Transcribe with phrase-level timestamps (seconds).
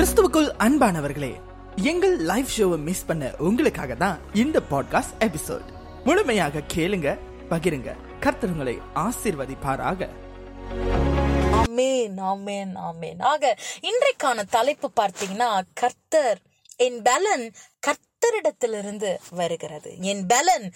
[0.00, 1.40] கிறிஸ்துவுக்குள் அன்பானவர்களே
[1.76, 5.64] எங்கள் லைவ் ஷோவை மிஸ் பண்ண உங்களுக்காக தான் இந்த பாட்காஸ்ட் எபிசோட்
[6.04, 7.18] முழுமையாக கேளுங்க
[7.50, 7.94] பகிருங்க.
[8.20, 10.08] கர்த்தருங்களை ஆசிர்வதிப்பாராக.
[11.68, 13.22] ஆமேன் ஆமேன் ஆமேன்.
[13.22, 16.40] ஆக இன்றைக்கான தலைப்பு பார்த்தீங்கன்னா கர்த்தர்
[16.76, 17.52] என் பலன்
[17.86, 19.94] கர்த்தரிடத்திலிருந்து வருகிறது.
[20.00, 20.72] என் பலன்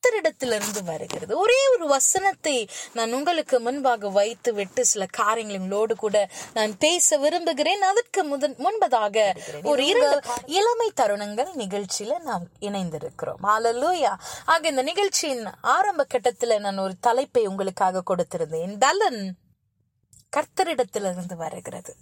[0.00, 1.38] கத்தரிடத்திலிருந்து வருகிறது.
[1.38, 7.82] ஒரே ஒரு வசனத்தை நான் உங்களுக்கு முன்பாக வைத்து விட்டு சில காரியங்களோடு கூட நான் பேச விரும்புகிறேன்.
[7.82, 13.42] அதற்கு முதன் முன்பதாக ஒரு இரண்டு இளமை தருணங்கள் நிகழ்ச்சியில நாம் இணைந்திருக்கிறோம்.
[13.42, 18.76] ஹalleluya ஆக இந்த நிகழ்ச்சியின் ஆரம்ப கட்டத்துல நான் ஒரு தலைப்பை உங்களுக்காக கொடுத்திருந்தேன்.
[18.78, 19.36] பலன்
[20.36, 21.94] கர்த்தரிடத்திலிருந்து வருகிறது.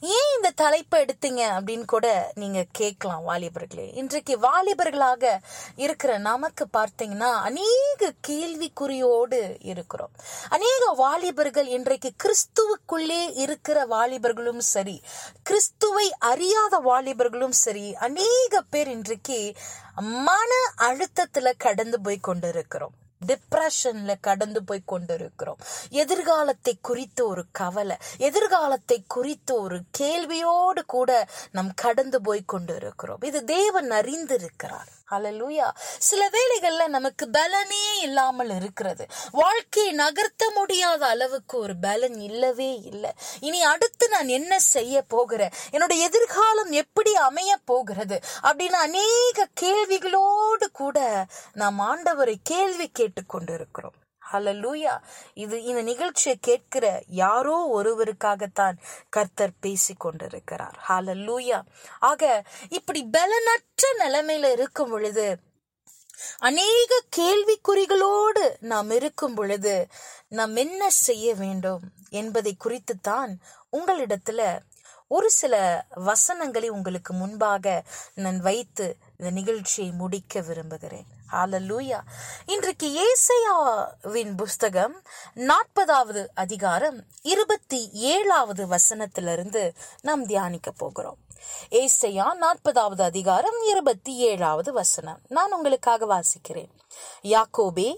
[0.00, 3.94] ஏன் இந்த தலைப்பை எடுத்தீங்க அப்படின்னு கூட நீங்க கேட்கலாம் வாலிபர்களே.
[3.94, 5.38] இன்றைக்கு வாலிபர்களாக
[5.76, 10.10] இருக்கிற நமக்கு பார்த்தீங்கன்னா அநேக கேள்விக்குறியோடு இருக்கிறோம்.
[10.48, 15.00] அநேக வாலிபர்கள் இன்றைக்கு கிறிஸ்துவுக்குள்ளே இருக்கிற வாலிபர்களும் சரி
[15.42, 19.54] கிறிஸ்துவை அறியாத வாலிபர்களும் சரி அநேக பேர் இன்றைக்கு
[20.00, 22.92] மன அழுத்தத்துல கடந்து போய் கொண்டிருக்கிறோம்.
[23.26, 25.58] டிப்ரெஷன்ல கடந்து போய் கொண்டிருக்கிறோம்.
[25.90, 33.22] எதிர்காலத்தை குறித்து ஒரு கவலை எதிர்காலத்தை குறித்து ஒரு கேள்வியோடு கூட நாம் கடந்து போய் கொண்டிருக்கிறோம்.
[33.22, 34.96] இது தேவன் அறிந்திருக்கிறார்.
[35.10, 39.06] அலலூயா சில வேளைகள்ல நமக்கு பலனே இல்லாமல் இருக்கிறது.
[39.30, 43.12] வாழ்க்கையை நகர்த்த முடியாத அளவுக்கு ஒரு பலன் இல்லவே இல்லை.
[43.40, 45.50] இனி அடுத்து நான் என்ன செய்ய போகிறேன்?
[45.70, 48.20] என்னோட எதிர்காலம் எப்படி அமைய போகிறது?
[48.42, 50.37] அப்படின்னு அநேக கேள்விகளோ
[50.78, 50.98] கூட
[51.52, 53.96] நாம் ஆண்டவரை கேள்வி கேட்டுக்கொண்டிருக்கிறோம்
[54.62, 54.94] லூயா
[55.34, 58.76] இது இந்த நிகழ்ச்சியை கேட்கிற யாரோ ஒருவருக்காகத்தான்
[59.08, 60.76] கர்த்தர் பேசி கொண்டிருக்கிறார்.
[61.26, 61.58] லூயா
[62.00, 62.22] ஆக
[62.68, 65.26] இப்படி பலனற்ற நிலைமையில இருக்கும் பொழுது
[66.38, 69.74] அநேக கேள்விக்குறிகளோடு நாம் இருக்கும் பொழுது
[70.28, 73.32] நாம் என்ன செய்ய வேண்டும் என்பதை குறித்து தான்
[73.72, 74.42] உங்களிடத்துல
[75.10, 75.54] ஒரு சில
[76.04, 77.66] வசனங்களை உங்களுக்கு முன்பாக
[78.14, 78.86] நான் வைத்து
[79.20, 81.06] இந்த நிகழ்ச்சியை முடிக்க விரும்புகிறேன்.
[81.32, 82.00] ஹாலலூயா
[82.46, 85.02] இன்றைக்கு ஏசையாவின் புஸ்தகம்
[85.34, 91.16] நாற்பதாவது அதிகாரம் இருபத்தி ஏழாவது வசனத்திலிருந்து நாம் தியானிக்க போகிறோம்.
[91.70, 95.20] ஏசையா நாற்பதாவது அதிகாரம் இருபத்தி ஏழாவது வசனம்.
[95.28, 96.70] நான் உங்களுக்காக வாசிக்கிறேன்.
[97.22, 97.96] யாக்கோபே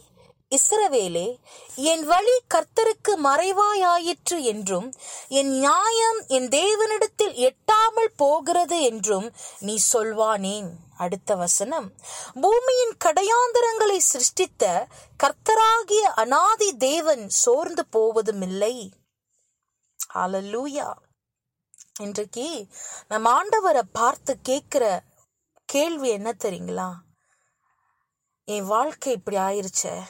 [0.55, 1.39] இஸ்ரவேலே
[1.77, 4.93] என் வழி கர்த்தருக்கு மறைவாயாயிற்று என்றும்
[5.29, 11.93] என் நியாயம் என் தேவனிடத்தில் எட்டாமல் போகிறது என்றும் நீ சொல்வானேன் அடுத்த வசனம்.
[12.41, 14.87] பூமியின் கடையாந்தரங்களை சிருஷ்டித்த
[15.23, 18.93] கர்த்தராகிய அனாதி தேவன் சோர்ந்து போவதுமில்லை.
[20.15, 20.97] ஹalleluya.
[22.01, 22.67] இன்றைக்கு
[23.09, 25.03] நம்ம ஆண்டவரை பார்த்து கேட்கிற
[25.65, 26.91] கேள்வி என்ன தெரியுங்களா?
[28.45, 30.03] என் வாழ்க்கை இப்படி ஆயிருச்சே.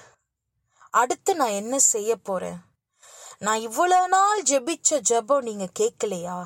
[0.90, 2.58] அடுத்து நான் என்ன செய்ய போறேன்?
[3.38, 6.44] நான் இவ்வளோ நாள் ஜெபிச்ச ஜெபம் நீங்க கேட்கலையா?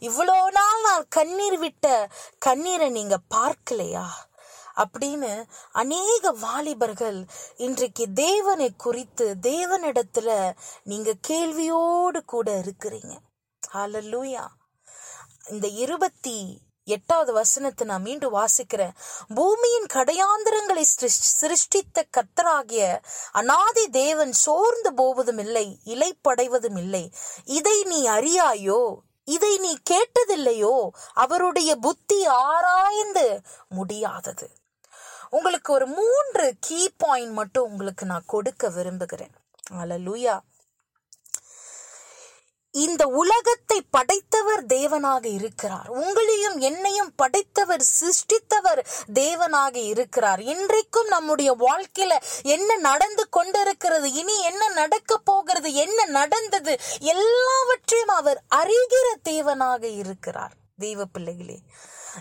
[0.00, 2.08] இவ்வளோ நாள் நான் கண்ணீர் விட்ட
[2.38, 4.06] கண்ணீரை நீங்க பார்க்கலையா?
[4.76, 13.16] அப்படின்னு அநேக வாலிபர்கள் இன்றைக்கு தேவனை குறித்து தேவனிடத்துல நீங்க கேள்வியோடு கூட இருக்கிறீங்க.
[13.72, 14.48] ஹalleluya
[15.48, 18.94] இந்த இருபத்தி எட்டாவது வசனத்தை நான் மீண்டும் வாசிக்கிறேன்.
[19.34, 20.84] பூமியின் கடையாந்திரங்களை
[21.40, 22.98] சிருஷ்டித்த கர்த்தராகிய
[23.32, 27.12] அனாதி தேவன் சோர்ந்து போவதும் இல்லை இலைப்படைவதும் இல்லை.
[27.44, 28.96] இதை நீ அறியாயோ?
[29.24, 30.88] இதை நீ கேட்டதில்லையோ?
[31.12, 34.50] அவருடைய புத்தி ஆராய்ந்து முடியாதது.
[35.30, 39.34] உங்களுக்கு ஒரு மூன்று கீ பாயிண்ட் மட்டும் உங்களுக்கு நான் கொடுக்க விரும்புகிறேன்.
[39.72, 40.40] அல்லூயா
[42.70, 45.86] இந்த உலகத்தை படைத்தவர் தேவனாக இருக்கிறார்.
[45.92, 48.80] உங்களையும் என்னையும் படைத்தவர் சிருஷ்டித்தவர்
[49.14, 50.40] தேவனாக இருக்கிறார்.
[50.40, 59.06] இன்றைக்கும் நம்முடைய வாழ்க்கையில என்ன நடந்து கொண்டிருக்கிறது இனி என்ன நடக்க போகிறது என்ன நடந்தது எல்லாவற்றையும் அவர் அறிகிற
[59.24, 60.52] தேவனாக இருக்கிறார்.
[60.78, 61.60] தெய்வ பிள்ளைகளே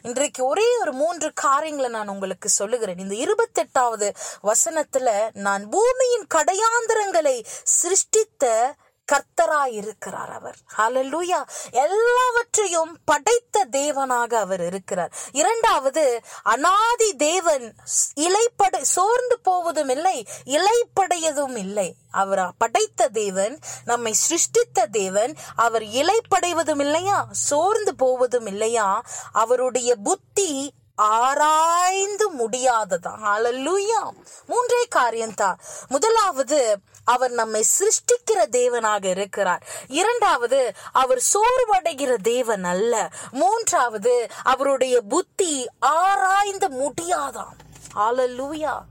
[0.04, 2.98] இன்றைக்கு ஒரே ஒரு மூன்று காரியங்களை நான் உங்களுக்கு சொல்லுகிறேன்.
[2.98, 8.76] இந்த இருபத்தெட்டாவது வசனத்துல நான் பூமியின் கடையாந்திரங்களை சிருஷ்டித்த
[9.12, 10.58] கர்த்தராயிருக்கிறார் அவர்.
[10.78, 11.40] ஹலலூயா
[11.72, 15.12] எல்லாவற்றையும் படைத்த தேவனாக அவர் இருக்கிறார்.
[15.32, 17.76] இரண்டாவது அனாதி தேவன்
[18.20, 21.96] இலைப்படை சோர்ந்து போவதும் இல்லை இலைப்படையதும் இல்லை.
[22.12, 30.52] அவர் படைத்த தேவன் நம்மை சிருஷ்டித்த தேவன் அவர் இலைப்படைவதும் இல்லையா சோர்ந்து போவதும் இல்லையா அவருடைய புத்தி
[30.96, 34.00] ஆராய்ந்து முடியாததான் ஹalleluya
[34.48, 36.60] மூன்றே காரியம்தான் முதலாவது
[37.08, 39.66] அவர் நம்மை சிருஷ்டிக்கிற தேவனாக இருக்கிறார்.
[39.88, 43.10] இரண்டாவது அவர் சோர்வடைகிற தேவன் அல்ல.
[43.32, 47.54] மூன்றாவது அவருடைய புத்தி ஆராய்ந்து முடியாதாம்.
[47.96, 48.82] ஹalleluya.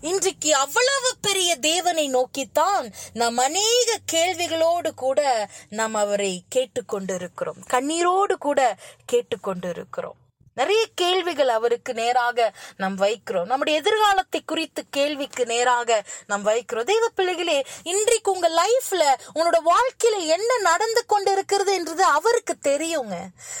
[0.00, 7.60] இன்றைக்கு அவ்வளவு பெரிய தேவனை நோக்கித்தான் நாம் அநேக கேள்விகளோடு கூட நாம் அவரை கேட்டுக்கொண்டிருக்கிறோம்.
[7.70, 8.76] கண்ணீரோடு கூட
[9.12, 10.18] கேட்டுக்கொண்டிருக்கிறோம்.
[10.60, 12.38] நிறைய கேள்விகள் அவருக்கு நேராக
[12.76, 13.50] நாம் வைக்கிறோம்.
[13.52, 15.90] நம்முடைய எதிர்காலத்தை குறித்து கேள்விக்கு நேராக
[16.26, 16.88] நாம் வைக்கிறோம்.
[16.92, 19.04] தெய்வ பிள்ளைகளே இன்றைக்கு உங்க லைஃப்ல
[19.34, 23.16] உங்களோட வாழ்க்கையில என்ன நடந்து கொண்டு இருக்கிறது என்றது அவருக்கு தெரியுங்க.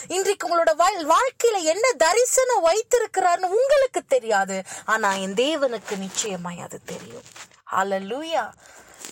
[0.08, 0.74] இன்றைக்கு உங்களோட
[1.14, 4.58] வாழ்க்கையில என்ன தரிசனம் வைத்திருக்கிறார்னு உங்களுக்கு தெரியாது.
[4.84, 7.26] ஆனா என் தேவனுக்கு நிச்சயமாய் அது தெரியும்.
[7.80, 8.44] அலலூயா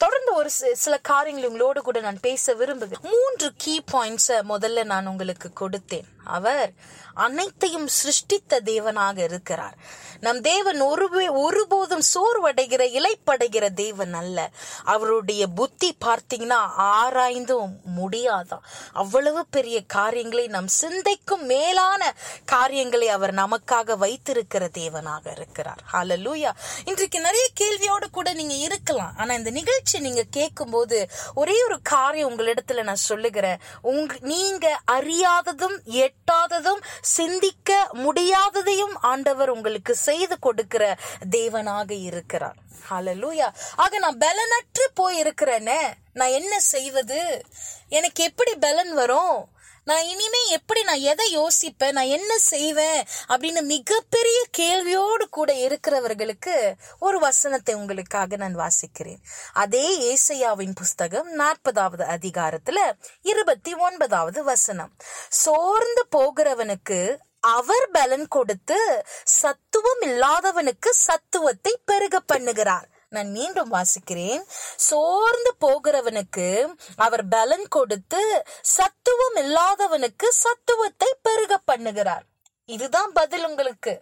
[0.02, 0.50] தொடர்ந்து ஒரு
[0.82, 3.12] சில காரியங்கள் உங்களோடு கூட நான் பேச விரும்புகிறேன்.
[3.12, 6.08] மூன்று கீ பாயிண்ட்ஸை முதல்ல நான் உங்களுக்கு கொடுத்தேன்.
[6.28, 6.72] அவர்
[7.14, 9.76] அனைத்தையும் சிருஷ்டித்த தேவனாக இருக்கிறார்.
[10.20, 14.50] நம் தேவன் ஒரு ஒருபோதும் சோர்வடைகிற இலைப்படைகிற தேவன் அல்ல.
[14.84, 24.68] அவருடைய புத்தி பார்த்தீங்கன்னா ஆராய்ந்தும் முடியாதான் அவ்வளவு பெரிய காரியங்களை நம் சிந்தைக்கும் மேலான காரியங்களை அவர் நமக்காக வைத்திருக்கிற
[24.78, 25.82] தேவனாக இருக்கிறார்.
[25.92, 26.50] ஹalleluya
[26.84, 29.14] இன்றைக்கு நிறைய கேள்வியோடு கூட நீங்க இருக்கலாம்.
[29.16, 33.58] ஆனா இந்த நிகழ்ச்சி நீங்க கேட்கும்போது ஒரே ஒரு காரியம் உங்களிடத்துல நான் சொல்லுகிறேன்.
[33.82, 40.96] உங்க நீங்க அறியாததும் எட் எட்டாததும் சிந்திக்க முடியாததையும் ஆண்டவர் உங்களுக்கு செய்து கொடுக்கிற
[41.30, 42.56] தேவனாக இருக்கிறார்.
[42.90, 47.44] ஹலலூயா ஆக நான் பலனற்று போய் இருக்கிறேனே நான் என்ன செய்வது?
[47.88, 49.48] எனக்கு எப்படி பலன் வரும்?
[49.88, 51.92] நான் இனிமே எப்படி நான் எதை யோசிப்பேன்?
[51.92, 53.06] நான் என்ன செய்வேன்?
[53.28, 59.22] அப்படின்னு மிகப்பெரிய கேள்வியோடு கூட இருக்கிறவர்களுக்கு ஒரு வசனத்தை உங்களுக்காக நான் வாசிக்கிறேன்.
[59.52, 62.78] அதே ஏசையாவின் புஸ்தகம் நாற்பதாவது அதிகாரத்துல
[63.22, 64.92] இருபத்தி ஒன்பதாவது வசனம்.
[65.28, 72.88] சோர்ந்து போகிறவனுக்கு அவர் பலன் கொடுத்து சத்துவம் இல்லாதவனுக்கு சத்துவத்தை பெருக பண்ணுகிறார்.
[73.10, 74.40] நான் மீண்டும் வாசிக்கிறேன்.
[74.88, 76.48] சோர்ந்து போகிறவனுக்கு
[76.96, 78.22] அவர் பலன் கொடுத்து
[78.60, 82.24] சத்துவம் இல்லாதவனுக்கு சத்துவத்தை பெருக பண்ணுகிறார்.
[82.68, 83.92] இதுதான் பதில் உங்களுக்கு.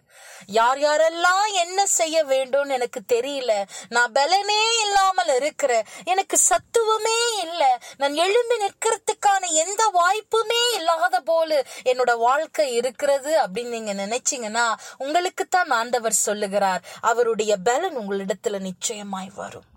[0.45, 3.51] யார் யாரெல்லாம் என்ன செய்ய வேண்டும் எனக்கு தெரியல.
[3.89, 7.71] நான் பலனே இல்லாமல் இருக்கிறேன் எனக்கு சத்துவமே இல்லை.
[7.97, 14.67] நான் எழும்பி நிற்கிறதுக்கான எந்த வாய்ப்புமே இல்லாத போல என்னோட வாழ்க்கை இருக்கிறது அப்படின்னு நீங்க நினைச்சீங்கன்னா
[14.97, 16.83] உங்களுக்கு தான் ஆண்டவர் சொல்லுகிறார்.
[17.01, 19.67] அவருடைய பலன் உங்களிடத்துல நிச்சயமாய் வரும்.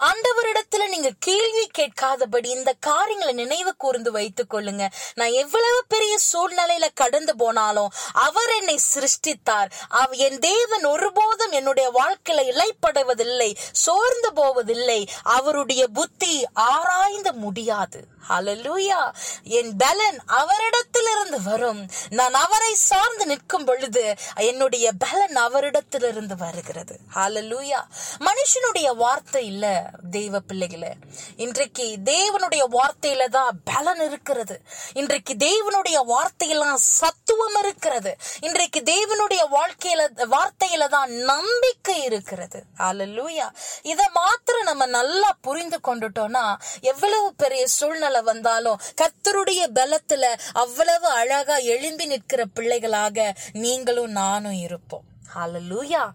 [0.00, 4.88] ஆண்டவரிடத்துல நீங்க கேள்வி கேட்காதபடி இந்த காரியங்களை நினைவு கூர்ந்து வைத்துக் கொள்ளுங்க.
[5.14, 9.70] நான் எவ்வளவு பெரிய சூழ்நிலையில கடந்து போனாலும் அவர் என்னை சிருஷ்டித்தார்.
[10.10, 15.08] என் தேவன் ஒருபோதும் என்னுடைய வாழ்க்கையில இலைப்படுவதில்லை சோர்ந்து போவதில்லை.
[15.22, 18.04] அவருடைய புத்தி ஆராய்ந்து முடியாது.
[18.28, 19.10] ஹலலூயா
[19.42, 21.90] என் பலன் அவரிடத்திலிருந்து வரும்.
[22.10, 26.98] நான் அவரை சார்ந்து நிற்கும் பொழுது என்னுடைய பலன் அவரிடத்திலிருந்து வருகிறது.
[27.14, 27.80] ஹலலூயா
[28.20, 29.61] மனுஷனுடைய வார்த்தை இல்லை.
[30.10, 30.94] தெய்வ பிள்ளைகளே.
[31.36, 34.62] இன்றைக்கு தேவனுடைய வார்த்தையில தான் பலன் இருக்கிறது.
[34.92, 38.16] இன்றைக்கு தேவனுடைய வார்த்தையெல்லாம் சத்துவம் இருக்கிறது.
[38.40, 42.64] இன்றைக்கு தேவனுடைய வாழ்க்கையில வார்த்தையில தான் நம்பிக்கை இருக்கிறது.
[42.78, 51.56] அலலூயா இத மாத்திரம் நம்ம நல்லா புரிந்து கொண்டுட்டோம்னா எவ்வளவு பெரிய சூழ்நிலை வந்தாலும் கத்தருடைய பலத்துல அவ்வளவு அழகா
[51.56, 55.04] எழும்பி நிற்கிற பிள்ளைகளாக நீங்களும் நானும் இருப்போம்.
[55.34, 56.12] ஹalleluya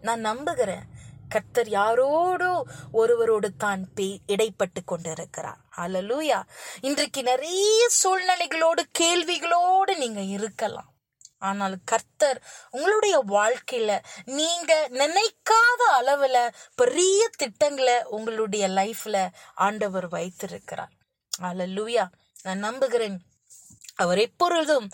[0.00, 0.95] நான் நம்புகிறேன்.
[1.28, 2.52] கர்த்தர் யாரோடோ
[2.92, 5.60] ஒருவரோடு தான் பே இடைப்பட்டு கொண்டிருக்கிறார்.
[5.76, 6.38] அலலூயா
[6.80, 10.90] இன்றைக்கு நிறைய சூழ்நிலைகளோடு கேள்விகளோடு நீங்க இருக்கலாம்.
[11.38, 12.38] ஆனால் கர்த்தர்
[12.70, 13.92] உங்களுடைய வாழ்க்கையில
[14.24, 16.36] நீங்க நினைக்காத அளவுல
[16.74, 19.16] பெரிய திட்டங்களை உங்களுடைய லைஃப்ல
[19.54, 20.92] ஆண்டவர் வைத்திருக்கிறார்.
[21.40, 22.06] அலலூயா
[22.42, 23.18] நான் நம்புகிறேன்
[23.96, 24.86] அவர் எப்பொழுதும்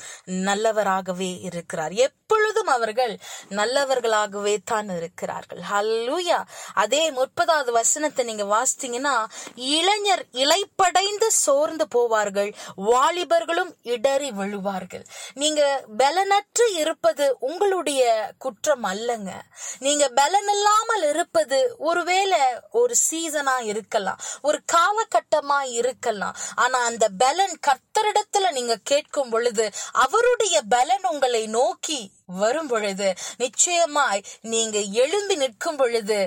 [0.49, 1.93] நல்லவராகவே இருக்கிறார்.
[2.07, 3.15] எப்பொழுதும் அவர்கள்
[3.51, 5.61] நல்லவர்களாகவே தான் இருக்கிறார்கள்.
[5.73, 6.39] ஹல்லூயா
[6.75, 9.15] அதே முப்பதாவது வசனத்தை நீங்க வாசித்தீங்கன்னா
[9.55, 12.51] இளைஞர் இலைப்படைந்து சோர்ந்து போவார்கள்
[12.91, 15.05] வாலிபர்களும் இடறி விழுவார்கள்.
[15.35, 15.63] நீங்க
[15.99, 18.03] பலனற்று இருப்பது உங்களுடைய
[18.39, 19.31] குற்றம் அல்லங்க.
[19.79, 22.41] நீங்க பலன் இல்லாமல் இருப்பது ஒருவேளை
[22.71, 26.37] ஒரு சீசனா இருக்கலாம் ஒரு காலகட்டமா இருக்கலாம்.
[26.55, 34.79] ஆனா அந்த பலன் கர்த்தரிடத்துல நீங்க கேட்கும் பொழுது அவருடைய பலன் உங்களை நோக்கி வரும் பொழுது நிச்சயமாய் நீங்க
[34.79, 36.19] எழும்பி நிற்கும் பொழுது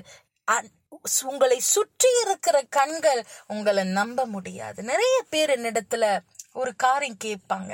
[0.48, 0.70] அ-
[1.24, 4.84] உங்களை சுற்றி இருக்கிற கண்கள் உங்களை நம்ப முடியாது.
[4.84, 6.06] நிறைய பேர் என்னிடத்துல
[6.54, 7.74] ஒரு காரியம் கேட்பாங்க.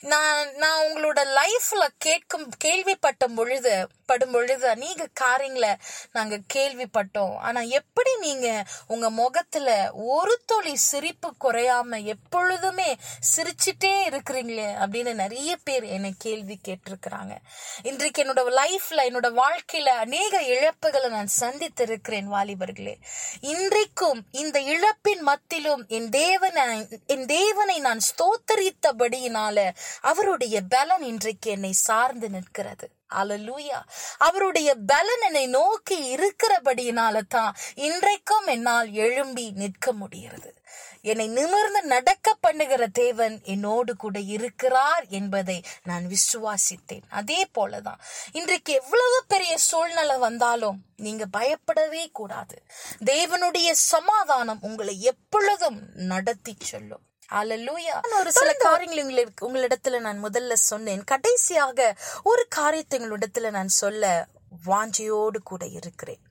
[0.00, 3.74] நான் நான் உங்களோட லைஃப்ல கேட்கும் கேள்விப்பட்ட பொழுது
[4.08, 5.72] படும் பொழுது அநேக காரியங்களை
[6.12, 7.34] நாங்க கேள்விப்பட்டோம்.
[7.48, 12.90] ஆனா எப்படி நீங்க உங்க முகத்துல ஒரு துளி சிரிப்பு குறையாம எப்பொழுதுமே
[13.30, 17.34] சிரிச்சிட்டே இருக்கிறீங்களே அப்படின்னு நிறைய பேர் என்னை கேள்வி கேட்டிருக்கிறாங்க.
[17.82, 22.96] இன்றைக்கு என்னோட லைஃப்ல என்னோட வாழ்க்கையில அநேக இழப்புகளை நான் சந்தித்து இருக்கிறேன் வாலிபர்களே.
[23.40, 26.64] இன்றைக்கும் இந்த இழப்பின் மத்திலும் என் தேவனை
[27.06, 29.56] என் தேவனை நான் ஸ்தோத்தரித்தபடியினால
[30.00, 32.86] அவருடைய பலன் இன்றைக்கு என்னை சார்ந்து நிற்கிறது.
[33.14, 33.80] அலலூயா
[34.18, 40.56] அவருடைய பலன் என்னை நோக்கி இருக்கிறபடியினால தான் இன்றைக்கும் என்னால் எழும்பி நிற்க முடிகிறது.
[41.02, 47.02] என்னை நிமிர்ந்து நடக்க பண்ணுகிற தேவன் என்னோடு கூட இருக்கிறார் என்பதை நான் விசுவாசித்தேன்.
[47.08, 48.00] அதே போலதான்
[48.32, 52.62] இன்றைக்கு எவ்வளவு பெரிய சூழ்நிலை வந்தாலும் நீங்க பயப்படவே கூடாது.
[53.04, 57.02] தேவனுடைய சமாதானம் உங்களை எப்பொழுதும் நடத்தி செல்லும்.
[57.30, 61.04] ஒரு சில காரியங்கள் உங்களுக்கு உங்களிடத்துல நான் முதல்ல சொன்னேன்.
[61.04, 64.28] கடைசியாக ஒரு காரியத்தை உங்களிடத்துல நான் சொல்ல
[64.66, 66.22] வாஞ்சியோடு கூட இருக்கிறேன்.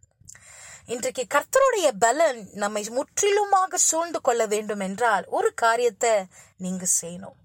[0.86, 6.25] இன்றைக்கு கர்த்தருடைய பலன் நம்மை முற்றிலுமாக சூழ்ந்து கொள்ள வேண்டும் என்றால் ஒரு காரியத்தை
[6.58, 7.38] நீங்க செய்யணும்.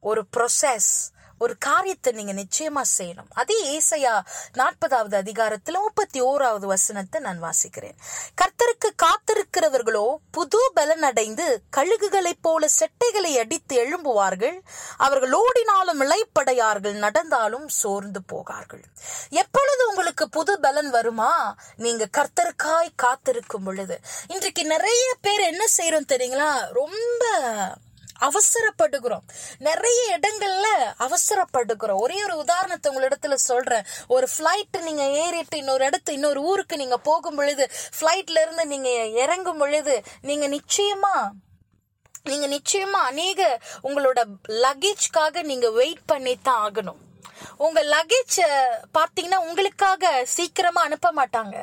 [0.00, 0.92] ஒரு ப்ரொசஸ்
[1.38, 3.30] ஒரு காரியத்தை நீங்க நிச்சயமா செய்யணும்.
[3.30, 4.22] அதே ஏசையா
[4.54, 7.96] நாற்பதாவது அதிகாரத்துல முப்பத்தி ஓராவது வசனத்தை நான் வாசிக்கிறேன்.
[8.42, 14.60] கர்த்தருக்கு காத்திருக்கிறவர்களோ புது பலன் அடைந்து கழுகுகளைப் போல செட்டைகளை அடித்து எழும்புவார்கள்.
[14.96, 18.84] அவர்கள் ஓடினாலும் இளைப்படையார்கள் நடந்தாலும் சோர்ந்து போகார்கள்.
[19.28, 21.56] எப்பொழுது உங்களுக்கு புது பலன் வருமா?
[21.76, 24.00] நீங்க கர்த்தருக்காய் காத்திருக்கும் பொழுது.
[24.26, 26.72] இன்றைக்கு நிறைய பேர் என்ன செய்யறோம் தெரியுங்களா?
[26.72, 27.24] ரொம்ப
[28.20, 29.26] அவசரப்படுகிறோம்.
[29.58, 30.66] நிறைய இடங்கள்ல
[30.98, 31.96] அவசரப்படுகிறோம்.
[31.96, 33.84] ஒரே ஒரு உதாரணத்தை உங்களிடத்துல சொல்றேன்.
[34.08, 37.70] ஒரு ஃபிளைட் நீங்க ஏறிட்டு இன்னொரு இடத்து இன்னொரு ஊருக்கு நீங்க போகும் பொழுது
[38.00, 41.30] ஃபிளைட்ல இருந்து நீங்க இறங்கும் பொழுது நீங்க நிச்சயமா
[42.22, 47.04] நீங்க நிச்சயமா அநேக உங்களோட லக்கேஜ்க்காக நீங்க வெயிட் பண்ணி தான் ஆகணும்.
[47.56, 48.38] உங்க லக்கேஜ்
[48.98, 51.56] பாத்தீங்கன்னா உங்களுக்காக சீக்கிரமா அனுப்ப மாட்டாங்க.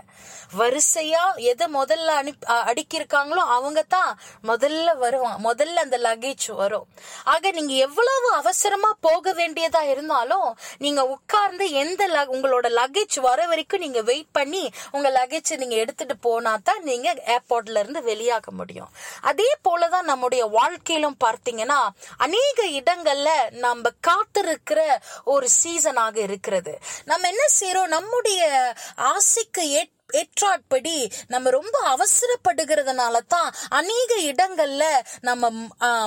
[0.58, 6.88] வரிசையா எதை முதல்ல அனுப்பி அடுக்கியிருக்காங்களோ அவங்க தான் முதல்ல வருவான் முதல்ல அந்த லக்கேஜ் வரும்.
[7.24, 12.02] ஆக நீங்க எவ்வளவு அவசரமா போக வேண்டியதா இருந்தாலும் நீங்க உட்கார்ந்து எந்த
[12.34, 17.82] உங்களோட லக்கேஜ் வர வரைக்கும் நீங்க வெயிட் பண்ணி உங்க லக்கேஜ் நீங்க எடுத்துட்டு போனா தான் நீங்க ஏர்போர்ட்ல
[17.84, 18.92] இருந்து வெளியாக முடியும்.
[19.22, 21.80] அதே போலதான் நம்முடைய வாழ்க்கையிலும் பார்த்தீங்கன்னா
[22.18, 23.30] அநேக இடங்கள்ல
[23.66, 24.80] நம்ம காத்திருக்கிற
[25.24, 26.80] ஒரு சீசனாக இருக்கிறது.
[27.06, 34.84] நம்ம என்ன செய்யறோம் நம்முடைய ஆசைக்கு ஏற் ஏற்றாற்படி நம்ம ரொம்ப அவசரப்படுகிறதுனால தான் அநேக இடங்கள்ல
[35.22, 35.50] நம்ம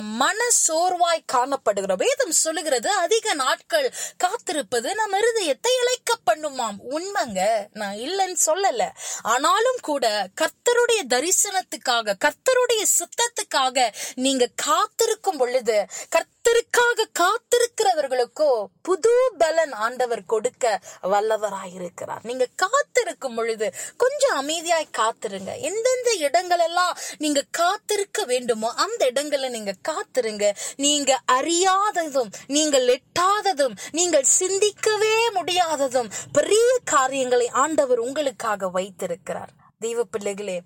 [0.00, 1.96] மன சோர்வாய் காணப்படுகிறோம்.
[1.96, 6.78] வேதம் சொல்லுகிறது அதிக நாட்கள் காத்திருப்பது நம்ம இருதயத்தை இழைக்க பண்ணுமாம்.
[6.90, 7.40] உண்மைங்க.
[7.72, 8.84] நான் இல்லைன்னு சொல்லல.
[9.22, 15.86] ஆனாலும் கூட கர்த்தருடைய தரிசனத்துக்காக கர்த்தருடைய சித்தத்துக்காக நீங்க காத்திருக்கும் பொழுது
[16.16, 18.50] கர்த்த கர்த்தருக்காக காத்திருக்கிறவர்களுக்கோ
[18.86, 20.64] புது பலன் ஆண்டவர் கொடுக்க
[21.12, 22.22] வல்லவராயிருக்கிறார்.
[22.22, 23.68] நீங்க காத்திருக்கும் பொழுது
[24.02, 25.52] கொஞ்சம் அமைதியாய் காத்திருங்க.
[25.68, 26.92] எந்தெந்த இடங்கள் எல்லாம்
[27.24, 30.44] நீங்க காத்திருக்க வேண்டுமோ அந்த இடங்களை நீங்க காத்திருங்க.
[30.76, 39.52] நீங்க அறியாததும் நீங்கள் எட்டாததும் நீங்கள் சிந்திக்கவே முடியாததும் பெரிய காரியங்களை ஆண்டவர் உங்களுக்காக வைத்திருக்கிறார்.
[39.86, 40.58] தெய்வ பிள்ளைகளே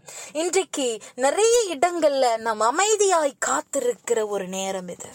[0.42, 0.88] இன்றைக்கு
[1.26, 5.10] நிறைய இடங்கள்ல நாம் அமைதியாய் காத்திருக்கிற ஒரு நேரம் இது.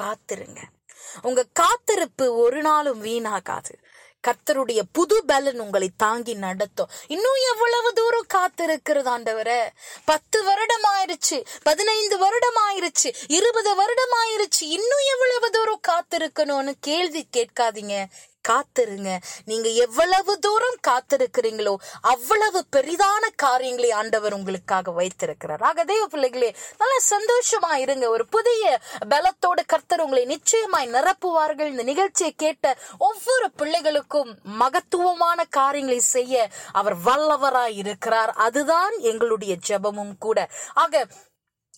[0.00, 0.62] காத்திருங்க.
[1.22, 3.72] உங்க காத்திருப்பு ஒரு நாளும் வீணாகாது.
[4.20, 6.90] கர்த்தருடைய புது பலன் உங்களை தாங்கி நடத்தும்.
[7.06, 9.66] இன்னும் எவ்வளவு தூரம் காத்திருக்கிறது ஆண்டவரே?
[10.04, 18.04] பத்து வருடம் ஆயிருச்சு பதினைந்து வருடம் ஆயிருச்சு இருபது வருடம் ஆயிருச்சு இன்னும் எவ்வளவு தூரம் காத்திருக்கணும்னு கேள்வி கேட்காதீங்க.
[18.48, 19.16] காத்திருங்க.
[19.44, 25.60] நீங்க எவ்வளவு தூரம் காத்திருக்கிறீங்களோ அவ்வளவு பெரிதான காரியங்களை ஆண்டவர் உங்களுக்காக வைத்திருக்கிறார்.
[25.60, 28.08] ஆக தேவ பிள்ளைகளே நல்ல சந்தோஷமா இருங்க.
[28.08, 31.66] ஒரு புதிய பலத்தோடு கர்த்தர் உங்களை நிச்சயமாய் நிரப்புவார்கள்.
[31.66, 38.30] இந்த நிகழ்ச்சியை கேட்ட ஒவ்வொரு பிள்ளைகளுக்கும் மகத்துவமான காரியங்களை செய்ய அவர் வல்லவராய் இருக்கிறார்.
[38.30, 40.48] அதுதான் எங்களுடைய ஜெபமும் கூட.
[40.74, 41.06] ஆக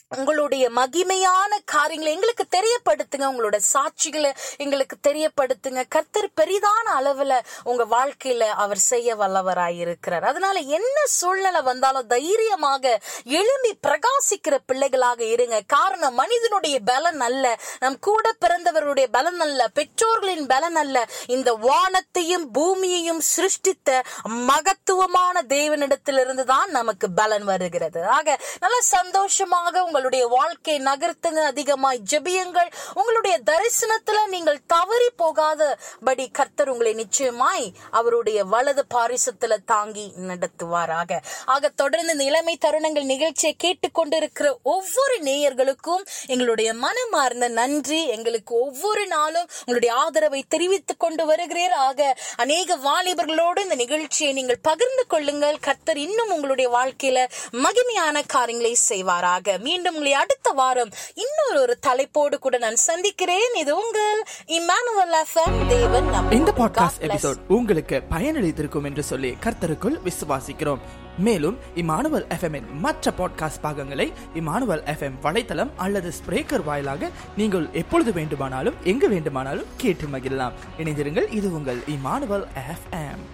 [0.09, 3.25] உங்களுடைய மகிமையான காரியங்களை எங்களுக்கு தெரியப்படுத்துங்க.
[3.33, 5.83] உங்களோட சாட்சிகளை எங்களுக்கு தெரியப்படுத்துங்க.
[5.89, 14.59] கர்த்தர் பெரிதான அளவுல உங்க வாழ்க்கையில அவர் செய்ய வல்லவராயிருக்கிறார் அதனால என்ன சூழ்நிலை வந்தாலும் தைரியமாக எழும்பி பிரகாசிக்கிற
[14.67, 15.61] பிள்ளைகளாக இருங்க.
[15.67, 17.59] காரணம் மனிதனுடைய பலன் அல்ல.
[17.79, 19.69] நம் கூட பிறந்தவருடைய பலன் அல்ல.
[19.69, 21.07] பெற்றோர்களின் பலன் அல்ல.
[21.27, 28.07] இந்த வானத்தையும் பூமியையும் சிருஷ்டித்த மகத்துவமான தேவனிடத்திலிருந்து தான் நமக்கு பலன் வருகிறது.
[28.07, 32.71] ஆக நல்ல சந்தோஷமாக உங்க உங்களுடைய வாழ்க்கை நகர்த்துங்க அதிகமாய் ஜெபியுங்கள்.
[32.95, 41.21] உங்களுடைய தரிசனத்துல நீங்கள் தவறி போகாத படி கர்த்தர் உங்களை நிச்சயமாய் அவருடைய வலது பாரிசத்துல தாங்கி நடத்துவாராக.
[41.45, 48.07] ஆக தொடர்ந்து இந்த இளமை தருணங்கள் நிகழ்ச்சியை கேட்டுக்கொண்டிருக்கிற ஒவ்வொரு நேயர்களுக்கும் எங்களுடைய மனமார்ந்த நன்றி.
[48.07, 51.77] எங்களுக்கு ஒவ்வொரு நாளும் உங்களுடைய ஆதரவை தெரிவித்துக் கொண்டு வருகிறீர்.
[51.89, 55.59] ஆக அநேக வாலிபர்களோடு இந்த நிகழ்ச்சியை நீங்கள் பகிர்ந்து கொள்ளுங்கள்.
[55.59, 59.59] கர்த்தர் இன்னும் உங்களுடைய வாழ்க்கையில மகிமையான காரியங்களை செய்வாராக.
[59.59, 66.09] மீண்டும் உங்களை அடுத்த வாரம் இன்னொரு ஒரு தலைப்போடு கூட நான் சந்திக்கிறேன் இது உங்கள் இமானுவல் எஃப்எம் தேவன்.
[66.31, 67.03] இந்த பாட்காஸ்ட்.
[67.03, 70.83] எபிசோட் உங்களுக்கு பயனளித்திருக்கும் என்று சொல்லி கர்த்தருக்குள் விசுவாசிக்கிறோம்
[71.19, 78.13] மேலும் இமானுவல் எஃப்எம் இன் மற்ற பாட்காஸ்ட் பாகங்களை இமானுவல் எஃப்எம் வலைத்தளம் அல்லது ஸ்பிரேக்கர் வாயிலாக நீங்கள் எப்பொழுது
[78.13, 83.25] வேண்டுமானாலும் எங்கு வேண்டுமானாலும் கேட்டு மகிழலாம் இணைந்திருங்கள் இது உங்கள் இமானுவல் எஃப்எம்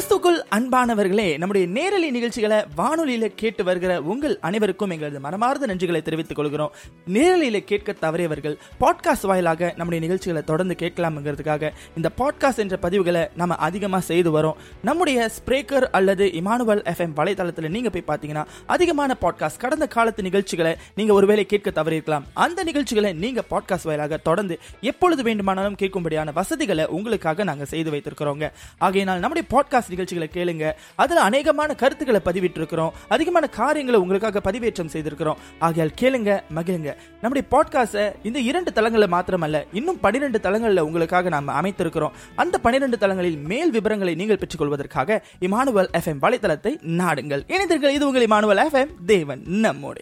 [0.00, 6.72] கிறிஸ்துக்குள் அன்பானவர்களே நம்முடைய நேரலை நிகழ்ச்சிகளை வானொலியில கேட்டு வருகிற உங்கள் அனைவருக்கும் எங்களது மனமார்ந்த நன்றிகளை தெரிவித்துக் கொள்கிறோம்.
[7.12, 14.02] நேரலையில கேட்க தவறியவர்கள் பாட்காஸ்ட் வாயிலாக நம்முடைய நிகழ்ச்சிகளை தொடர்ந்து கேட்கலாம்ங்கிறதுக்காக இந்த பாட்காஸ்ட் என்ற பதிவுகளை நம்ம அதிகமாக
[14.04, 14.54] செய்து வரோம்.
[14.82, 21.12] நம்முடைய ஸ்பிரேக்கர் அல்லது இமானுவல் எஃப்எம் வலைதளத்தில் நீங்க போய் பார்த்தீங்கன்னா அதிகமான பாட்காஸ்ட் கடந்த காலத்து நிகழ்ச்சிகளை நீங்க
[21.12, 22.22] ஒருவேளை கேட்க தவறியிருக்கலாம்.
[22.34, 28.50] அந்த நிகழ்ச்சிகளை நீங்க பாட்காஸ்ட் வாயிலாக தொடர்ந்து எப்பொழுது வேண்டுமானாலும் கேட்கும்படியான வசதிகளை உங்களுக்காக நாங்க செய்து வைத்திருக்கிறோங்க.
[28.78, 30.72] ஆகையினால் நம்முடைய பாட்காஸ்ட் நிகழ்ச்சிகளை கேளுங்க.
[30.94, 32.90] அதுல அநேகமான கருத்துக்களை பதிவிட்டிருக்கிறோம்.
[33.08, 35.36] அதிகமான காரியங்களை உங்களுக்காக பதிவேற்றம் செய்திருக்கிறோம்.
[35.58, 36.94] ஆகையால் கேளுங்க மகிழுங்க.
[37.20, 42.10] நம்முடைய பாட்காஸ்ட இந்த இரண்டு தளங்கள்ல மாத்திரமல்ல இன்னும் பனிரெண்டு தளங்கள்ல உங்களுக்காக நாம் அமைத்திருக்கிறோம்.
[42.36, 47.42] அந்த பனிரெண்டு தளங்களில் மேல் விவரங்களை நீங்கள் பெற்றுக்கொள்வதற்காக இமானுவல் எஃப்எம் வலைத்தளத்தை நாடுங்கள்.
[47.48, 50.00] இணைந்தீர்கள் இது உங்கள் இமானுவல் எஃப்எம் தேவன் நம்மோடு.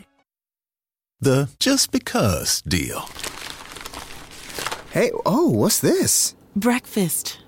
[1.25, 2.99] The just because deal.
[4.92, 6.35] Hey, oh, what's this?
[6.61, 7.47] Breakfast.